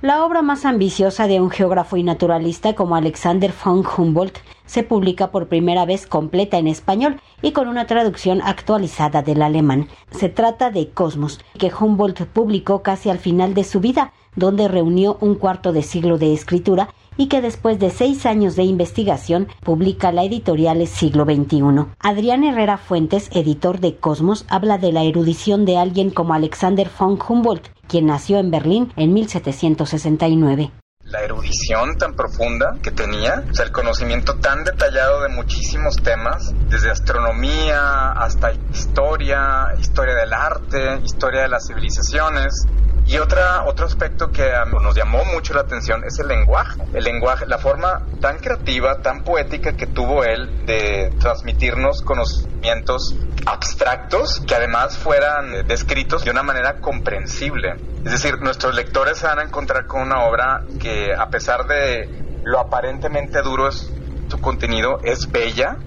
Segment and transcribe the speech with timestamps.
[0.00, 5.32] La obra más ambiciosa de un geógrafo y naturalista como Alexander von Humboldt se publica
[5.32, 9.88] por primera vez completa en español y con una traducción actualizada del alemán.
[10.12, 15.18] Se trata de Cosmos, que Humboldt publicó casi al final de su vida, donde reunió
[15.20, 20.12] un cuarto de siglo de escritura y que después de seis años de investigación publica
[20.12, 21.86] la editorial Siglo XXI.
[21.98, 27.18] Adrián Herrera Fuentes, editor de Cosmos, habla de la erudición de alguien como Alexander von
[27.20, 30.70] Humboldt, quien nació en Berlín en 1769
[31.10, 36.52] la erudición tan profunda que tenía, o sea, el conocimiento tan detallado de muchísimos temas,
[36.68, 42.66] desde astronomía hasta historia, historia del arte, historia de las civilizaciones,
[43.08, 46.82] y otra, otro aspecto que nos llamó mucho la atención es el lenguaje.
[46.92, 54.42] El lenguaje, la forma tan creativa, tan poética que tuvo él de transmitirnos conocimientos abstractos
[54.46, 57.76] que además fueran descritos de una manera comprensible.
[58.04, 62.40] Es decir, nuestros lectores se van a encontrar con una obra que a pesar de
[62.44, 63.90] lo aparentemente duro es
[64.28, 65.78] su contenido, es bella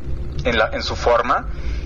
[0.43, 1.45] en, la, en su forma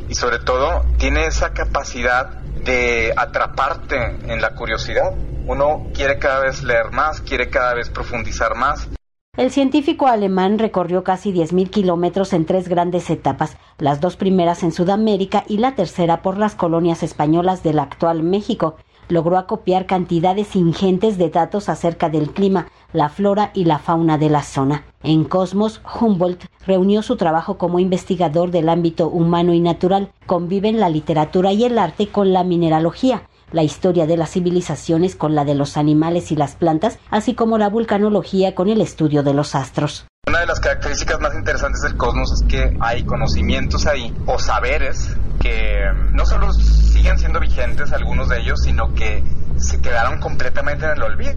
[0.09, 2.29] y sobre todo tiene esa capacidad
[2.63, 5.13] de atraparte en la curiosidad.
[5.47, 8.89] Uno quiere cada vez leer más, quiere cada vez profundizar más.
[9.37, 14.71] El científico alemán recorrió casi 10.000 kilómetros en tres grandes etapas, las dos primeras en
[14.71, 18.77] Sudamérica y la tercera por las colonias españolas del actual México
[19.09, 24.29] logró acopiar cantidades ingentes de datos acerca del clima, la flora y la fauna de
[24.29, 24.85] la zona.
[25.05, 30.89] En Cosmos, Humboldt reunió su trabajo como investigador del ámbito humano y natural, conviven la
[30.89, 35.53] literatura y el arte con la mineralogía, la historia de las civilizaciones con la de
[35.53, 40.07] los animales y las plantas, así como la vulcanología con el estudio de los astros.
[40.27, 45.15] Una de las características más interesantes del cosmos es que hay conocimientos ahí o saberes
[45.39, 45.83] que
[46.13, 49.23] no solo siguen siendo vigentes algunos de ellos, sino que
[49.57, 51.33] se quedaron completamente en el olvido.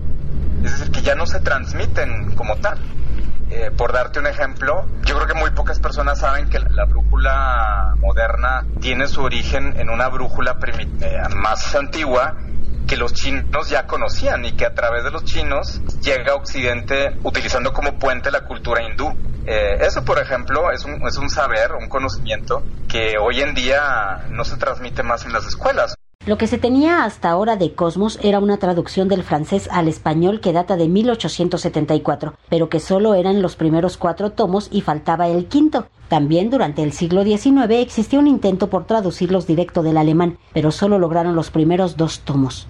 [0.64, 2.78] Es decir, que ya no se transmiten como tal.
[3.50, 7.94] Eh, por darte un ejemplo, yo creo que muy pocas personas saben que la brújula
[7.98, 10.58] moderna tiene su origen en una brújula
[11.00, 12.36] eh, más antigua
[12.86, 17.16] que los chinos ya conocían y que a través de los chinos llega a Occidente
[17.22, 19.14] utilizando como puente la cultura hindú.
[19.46, 24.26] Eh, eso, por ejemplo, es un, es un saber, un conocimiento que hoy en día
[24.30, 25.97] no se transmite más en las escuelas.
[26.28, 30.42] Lo que se tenía hasta ahora de Cosmos era una traducción del francés al español
[30.42, 35.46] que data de 1874, pero que solo eran los primeros cuatro tomos y faltaba el
[35.46, 35.86] quinto.
[36.08, 40.98] También durante el siglo XIX existió un intento por traducirlos directo del alemán, pero solo
[40.98, 42.68] lograron los primeros dos tomos.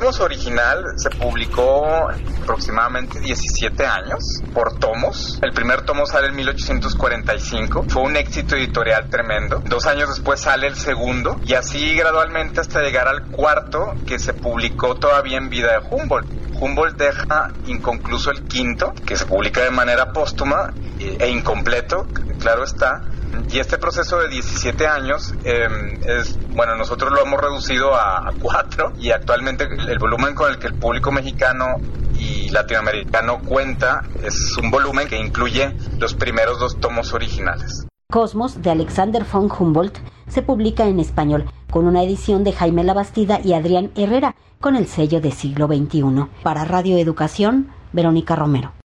[0.00, 2.08] Cosmos original se publicó
[2.42, 5.38] aproximadamente 17 años por tomos.
[5.42, 7.84] El primer tomo sale en 1845.
[7.86, 9.62] Fue un éxito editorial tremendo.
[9.66, 14.32] Dos años después sale el segundo y así gradualmente hasta llegar al cuarto que se
[14.32, 16.30] publicó todavía en vida de Humboldt.
[16.58, 22.06] Humboldt deja inconcluso el quinto, que se publica de manera póstuma e incompleto,
[22.38, 23.02] claro está,
[23.50, 28.92] y este proceso de 17 años em, es, bueno, nosotros lo hemos reducido a, 4
[28.98, 31.76] y actualmente el, volumen con el que el público mexicano
[32.18, 37.86] y latinoamericano cuenta es un volumen que incluye los primeros dos tomos originales.
[38.10, 39.98] Cosmos de Alexander von Humboldt
[40.28, 44.86] se publica en español con una edición de Jaime Labastida y Adrián Herrera con el
[44.86, 46.26] sello de siglo XXI.
[46.42, 48.79] Para Radio Educación, Verónica Romero.